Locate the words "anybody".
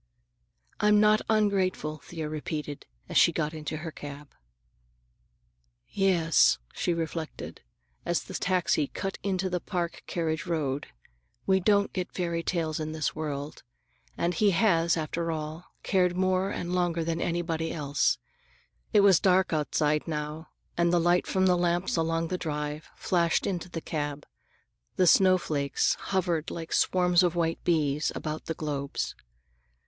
17.21-17.71